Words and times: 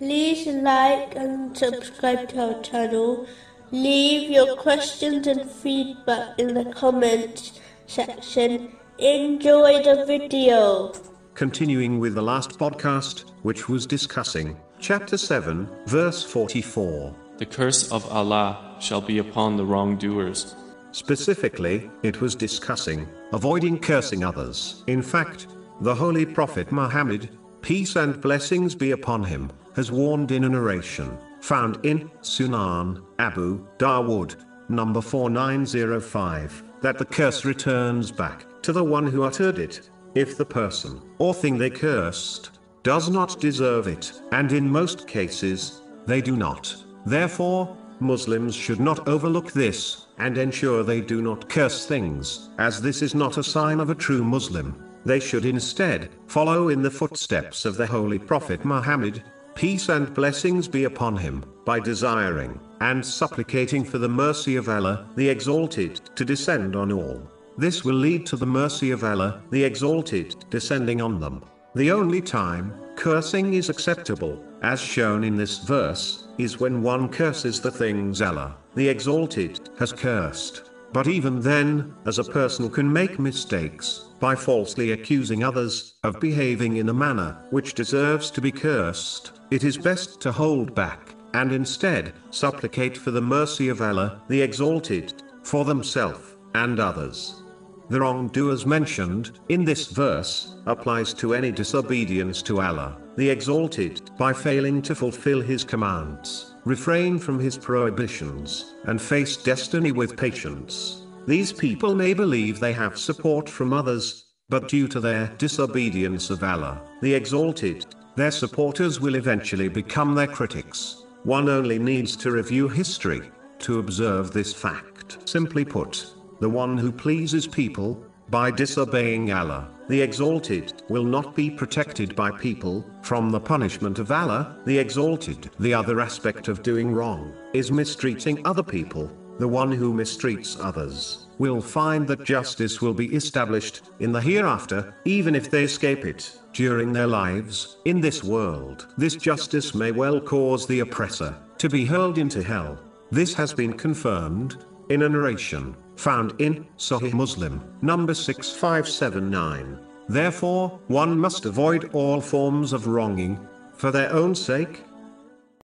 like 0.00 1.14
and 1.16 1.56
subscribe 1.56 2.28
to 2.30 2.54
our 2.54 2.62
channel. 2.62 3.26
Leave 3.70 4.30
your 4.30 4.56
questions 4.56 5.26
and 5.26 5.50
feedback 5.50 6.38
in 6.38 6.54
the 6.54 6.64
comments 6.72 7.60
section. 7.86 8.72
Enjoy 8.98 9.82
the 9.82 10.04
video. 10.06 10.92
Continuing 11.34 11.98
with 11.98 12.14
the 12.14 12.22
last 12.22 12.58
podcast, 12.58 13.30
which 13.42 13.68
was 13.68 13.86
discussing 13.86 14.56
chapter 14.78 15.16
7, 15.16 15.68
verse 15.86 16.22
44. 16.22 17.14
The 17.38 17.46
curse 17.46 17.90
of 17.90 18.10
Allah 18.12 18.76
shall 18.80 19.00
be 19.00 19.18
upon 19.18 19.56
the 19.56 19.64
wrongdoers. 19.64 20.54
Specifically, 20.92 21.90
it 22.04 22.20
was 22.20 22.36
discussing 22.36 23.08
avoiding 23.32 23.78
cursing 23.80 24.22
others. 24.22 24.84
In 24.86 25.02
fact, 25.02 25.48
the 25.80 25.94
Holy 25.94 26.24
Prophet 26.24 26.70
Muhammad, 26.70 27.28
peace 27.62 27.96
and 27.96 28.20
blessings 28.20 28.76
be 28.76 28.92
upon 28.92 29.24
him, 29.24 29.50
has 29.74 29.90
warned 29.90 30.30
in 30.30 30.44
a 30.44 30.48
narration 30.48 31.18
found 31.40 31.84
in 31.84 32.08
Sunan 32.22 33.04
Abu 33.18 33.66
Dawood, 33.78 34.36
number 34.68 35.02
4905, 35.02 36.62
that 36.80 36.96
the 36.96 37.04
curse 37.04 37.44
returns 37.44 38.10
back 38.10 38.46
to 38.62 38.72
the 38.72 38.82
one 38.82 39.06
who 39.06 39.24
uttered 39.24 39.58
it, 39.58 39.90
if 40.14 40.38
the 40.38 40.44
person 40.44 41.02
or 41.18 41.34
thing 41.34 41.58
they 41.58 41.70
cursed 41.70 42.58
does 42.82 43.10
not 43.10 43.40
deserve 43.40 43.86
it, 43.88 44.12
and 44.32 44.52
in 44.52 44.68
most 44.68 45.06
cases, 45.06 45.82
they 46.06 46.20
do 46.20 46.36
not. 46.36 46.74
Therefore, 47.04 47.76
Muslims 48.00 48.54
should 48.54 48.80
not 48.80 49.06
overlook 49.08 49.52
this, 49.52 50.06
and 50.18 50.38
ensure 50.38 50.82
they 50.82 51.00
do 51.00 51.20
not 51.20 51.48
curse 51.48 51.86
things, 51.86 52.50
as 52.58 52.80
this 52.80 53.02
is 53.02 53.14
not 53.14 53.38
a 53.38 53.42
sign 53.42 53.80
of 53.80 53.90
a 53.90 53.94
true 53.94 54.24
Muslim. 54.24 54.82
They 55.04 55.20
should 55.20 55.44
instead 55.44 56.10
follow 56.26 56.68
in 56.68 56.82
the 56.82 56.90
footsteps 56.90 57.64
of 57.64 57.76
the 57.76 57.86
Holy 57.86 58.18
Prophet 58.18 58.64
Muhammad, 58.64 59.22
peace 59.54 59.88
and 59.88 60.12
blessings 60.14 60.68
be 60.68 60.84
upon 60.84 61.16
him, 61.16 61.44
by 61.64 61.80
desiring 61.80 62.60
and 62.80 63.04
supplicating 63.04 63.84
for 63.84 63.98
the 63.98 64.08
mercy 64.08 64.56
of 64.56 64.68
Allah, 64.68 65.08
the 65.16 65.28
Exalted, 65.28 66.00
to 66.16 66.24
descend 66.24 66.76
on 66.76 66.92
all. 66.92 67.22
This 67.56 67.84
will 67.84 67.94
lead 67.94 68.26
to 68.26 68.36
the 68.36 68.46
mercy 68.46 68.90
of 68.90 69.04
Allah, 69.04 69.42
the 69.50 69.62
Exalted, 69.62 70.44
descending 70.50 71.00
on 71.00 71.20
them. 71.20 71.44
The 71.74 71.90
only 71.90 72.20
time 72.20 72.74
cursing 72.96 73.54
is 73.54 73.68
acceptable, 73.68 74.42
as 74.62 74.80
shown 74.80 75.24
in 75.24 75.36
this 75.36 75.58
verse, 75.58 76.28
is 76.38 76.60
when 76.60 76.82
one 76.82 77.08
curses 77.08 77.60
the 77.60 77.70
things 77.70 78.20
Allah, 78.20 78.56
the 78.74 78.88
Exalted, 78.88 79.70
has 79.78 79.92
cursed. 79.92 80.70
But 80.92 81.08
even 81.08 81.40
then, 81.40 81.94
as 82.06 82.18
a 82.18 82.24
person 82.24 82.70
can 82.70 82.92
make 82.92 83.18
mistakes, 83.18 84.04
by 84.20 84.36
falsely 84.36 84.92
accusing 84.92 85.42
others 85.42 85.94
of 86.04 86.20
behaving 86.20 86.76
in 86.76 86.88
a 86.88 86.94
manner 86.94 87.36
which 87.50 87.74
deserves 87.74 88.30
to 88.30 88.40
be 88.40 88.52
cursed, 88.52 89.32
it 89.54 89.62
is 89.62 89.78
best 89.78 90.20
to 90.20 90.32
hold 90.32 90.74
back, 90.74 91.14
and 91.34 91.52
instead, 91.52 92.12
supplicate 92.30 92.96
for 92.96 93.12
the 93.12 93.22
mercy 93.22 93.68
of 93.68 93.80
Allah, 93.80 94.20
the 94.26 94.42
Exalted, 94.42 95.22
for 95.44 95.64
themselves 95.64 96.36
and 96.56 96.80
others. 96.80 97.44
The 97.88 98.00
wrongdoers 98.00 98.66
mentioned 98.66 99.38
in 99.50 99.64
this 99.64 99.86
verse 99.86 100.56
applies 100.66 101.14
to 101.14 101.34
any 101.34 101.52
disobedience 101.52 102.42
to 102.42 102.60
Allah, 102.62 102.98
the 103.16 103.30
Exalted, 103.30 104.10
by 104.18 104.32
failing 104.32 104.82
to 104.82 104.94
fulfill 104.96 105.40
His 105.40 105.62
commands, 105.62 106.56
refrain 106.64 107.16
from 107.16 107.38
His 107.38 107.56
prohibitions, 107.56 108.74
and 108.86 109.00
face 109.00 109.36
destiny 109.36 109.92
with 109.92 110.16
patience. 110.16 111.06
These 111.28 111.52
people 111.52 111.94
may 111.94 112.12
believe 112.12 112.58
they 112.58 112.72
have 112.72 112.98
support 112.98 113.48
from 113.48 113.72
others, 113.72 114.24
but 114.48 114.66
due 114.66 114.88
to 114.88 114.98
their 114.98 115.28
disobedience 115.38 116.28
of 116.30 116.42
Allah, 116.42 116.82
the 117.02 117.14
Exalted, 117.14 117.86
their 118.16 118.30
supporters 118.30 119.00
will 119.00 119.16
eventually 119.16 119.68
become 119.68 120.14
their 120.14 120.26
critics. 120.26 121.04
One 121.24 121.48
only 121.48 121.78
needs 121.78 122.16
to 122.16 122.30
review 122.30 122.68
history 122.68 123.30
to 123.60 123.78
observe 123.78 124.32
this 124.32 124.52
fact. 124.52 125.28
Simply 125.28 125.64
put, 125.64 126.12
the 126.40 126.48
one 126.48 126.76
who 126.76 126.92
pleases 126.92 127.46
people, 127.46 128.04
by 128.30 128.50
disobeying 128.50 129.32
Allah, 129.32 129.70
the 129.88 130.00
Exalted, 130.00 130.82
will 130.88 131.04
not 131.04 131.34
be 131.34 131.50
protected 131.50 132.16
by 132.16 132.30
people, 132.30 132.84
from 133.02 133.30
the 133.30 133.40
punishment 133.40 133.98
of 133.98 134.10
Allah, 134.10 134.56
the 134.64 134.78
Exalted. 134.78 135.50
The 135.58 135.74
other 135.74 136.00
aspect 136.00 136.48
of 136.48 136.62
doing 136.62 136.90
wrong, 136.90 137.32
is 137.52 137.70
mistreating 137.70 138.44
other 138.46 138.62
people. 138.62 139.10
The 139.38 139.48
one 139.48 139.72
who 139.72 139.92
mistreats 139.92 140.56
others, 140.62 141.26
will 141.38 141.60
find 141.60 142.06
that 142.06 142.24
justice 142.24 142.80
will 142.80 142.94
be 142.94 143.14
established, 143.14 143.82
in 143.98 144.12
the 144.12 144.20
hereafter, 144.20 144.94
even 145.04 145.34
if 145.34 145.50
they 145.50 145.64
escape 145.64 146.04
it, 146.04 146.38
during 146.52 146.92
their 146.92 147.06
lives, 147.06 147.78
in 147.84 148.00
this 148.00 148.22
world. 148.22 148.86
This 148.96 149.16
justice 149.16 149.74
may 149.74 149.90
well 149.90 150.20
cause 150.20 150.66
the 150.66 150.80
oppressor, 150.80 151.34
to 151.58 151.68
be 151.68 151.84
hurled 151.84 152.18
into 152.18 152.42
hell. 152.42 152.78
This 153.10 153.34
has 153.34 153.52
been 153.52 153.72
confirmed, 153.72 154.64
in 154.88 155.02
a 155.02 155.08
narration, 155.08 155.76
found 155.96 156.40
in 156.40 156.66
Sahih 156.78 157.12
Muslim, 157.12 157.62
number 157.82 158.14
6579. 158.14 159.78
Therefore, 160.08 160.78
one 160.88 161.18
must 161.18 161.46
avoid 161.46 161.90
all 161.92 162.20
forms 162.20 162.72
of 162.72 162.86
wronging, 162.86 163.38
for 163.74 163.90
their 163.90 164.12
own 164.12 164.34
sake, 164.34 164.84